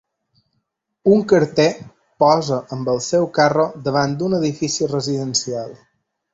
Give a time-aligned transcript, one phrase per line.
[1.15, 1.67] Un carter
[2.25, 5.81] posa amb el seu carro davant d'un edifici residencial.